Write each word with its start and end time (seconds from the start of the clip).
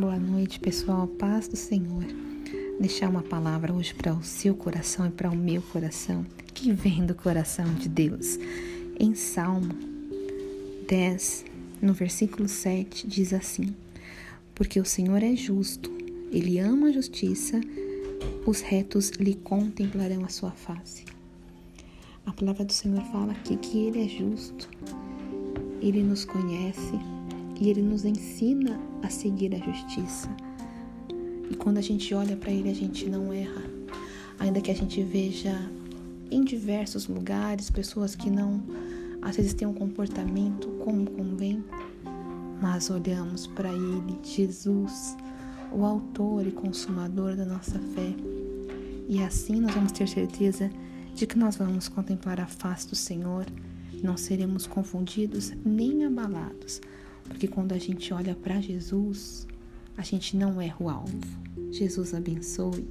Boa 0.00 0.18
noite, 0.18 0.58
pessoal. 0.58 1.06
Paz 1.06 1.46
do 1.46 1.56
Senhor. 1.58 2.06
Deixar 2.80 3.10
uma 3.10 3.22
palavra 3.22 3.70
hoje 3.70 3.92
para 3.92 4.14
o 4.14 4.22
seu 4.22 4.54
coração 4.54 5.06
e 5.06 5.10
para 5.10 5.28
o 5.28 5.36
meu 5.36 5.60
coração, 5.60 6.24
que 6.54 6.72
vem 6.72 7.04
do 7.04 7.14
coração 7.14 7.74
de 7.74 7.86
Deus. 7.86 8.38
Em 8.98 9.14
Salmo 9.14 9.74
10, 10.88 11.44
no 11.82 11.92
versículo 11.92 12.48
7, 12.48 13.06
diz 13.06 13.34
assim: 13.34 13.76
Porque 14.54 14.80
o 14.80 14.86
Senhor 14.86 15.22
é 15.22 15.36
justo, 15.36 15.90
ele 16.32 16.58
ama 16.58 16.86
a 16.86 16.92
justiça, 16.92 17.60
os 18.46 18.62
retos 18.62 19.10
lhe 19.10 19.34
contemplarão 19.34 20.24
a 20.24 20.30
sua 20.30 20.52
face. 20.52 21.04
A 22.24 22.32
palavra 22.32 22.64
do 22.64 22.72
Senhor 22.72 23.02
fala 23.12 23.32
aqui 23.32 23.54
que 23.58 23.80
ele 23.80 24.02
é 24.02 24.08
justo, 24.08 24.66
ele 25.82 26.02
nos 26.02 26.24
conhece 26.24 26.98
e 27.60 27.68
ele 27.68 27.82
nos 27.82 28.04
ensina 28.04 28.80
a 29.02 29.10
seguir 29.10 29.54
a 29.54 29.58
justiça. 29.58 30.28
E 31.50 31.54
quando 31.54 31.78
a 31.78 31.82
gente 31.82 32.14
olha 32.14 32.36
para 32.36 32.50
ele, 32.50 32.70
a 32.70 32.74
gente 32.74 33.08
não 33.08 33.32
erra. 33.32 33.62
Ainda 34.38 34.60
que 34.60 34.70
a 34.70 34.74
gente 34.74 35.02
veja 35.02 35.70
em 36.30 36.42
diversos 36.42 37.06
lugares 37.06 37.70
pessoas 37.70 38.16
que 38.16 38.30
não 38.30 38.62
às 39.20 39.36
vezes 39.36 39.52
têm 39.52 39.68
um 39.68 39.74
comportamento 39.74 40.68
como 40.82 41.10
convém, 41.10 41.62
mas 42.62 42.88
olhamos 42.88 43.46
para 43.46 43.70
ele, 43.70 44.18
Jesus, 44.22 45.16
o 45.72 45.84
autor 45.84 46.46
e 46.46 46.52
consumador 46.52 47.36
da 47.36 47.44
nossa 47.44 47.78
fé. 47.78 48.14
E 49.08 49.22
assim 49.22 49.60
nós 49.60 49.74
vamos 49.74 49.92
ter 49.92 50.08
certeza 50.08 50.70
de 51.14 51.26
que 51.26 51.36
nós 51.36 51.56
vamos 51.56 51.88
contemplar 51.88 52.40
a 52.40 52.46
face 52.46 52.88
do 52.88 52.96
Senhor, 52.96 53.44
não 54.02 54.16
seremos 54.16 54.66
confundidos 54.66 55.52
nem 55.64 56.04
abalados, 56.06 56.80
porque 57.24 57.46
quando 57.46 57.72
a 57.72 57.78
gente 57.78 58.12
olha 58.12 58.34
para 58.34 58.60
Jesus, 58.60 59.46
a 59.96 60.02
gente 60.02 60.36
não 60.36 60.60
erra 60.60 60.76
o 60.80 60.88
alvo. 60.88 61.18
Jesus 61.70 62.14
abençoe. 62.14 62.88